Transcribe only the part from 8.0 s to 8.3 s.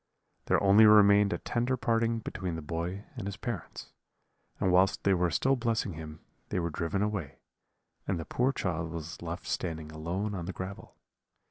and the